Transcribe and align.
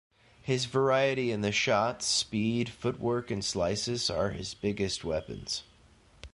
His 0.41 0.65
variety 0.65 1.31
in 1.31 1.41
the 1.41 1.51
shots, 1.51 2.07
speed, 2.07 2.69
footwork, 2.69 3.29
and 3.29 3.45
slices, 3.45 4.09
are 4.09 4.31
his 4.31 4.55
biggest 4.55 5.03
weapons. 5.03 5.61